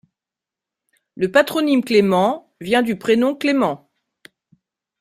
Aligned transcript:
Le 1.15 1.29
patronyme 1.31 1.83
Clément 1.83 2.55
vient 2.59 2.81
du 2.81 2.97
prénom 2.97 3.35
Clément. 3.35 3.91